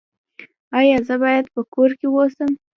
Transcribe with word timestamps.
ایا 0.79 0.97
زه 1.07 1.15
باید 1.23 1.45
په 1.53 1.61
کور 1.73 1.89
کې 1.99 2.05
اوسم؟ 2.15 2.51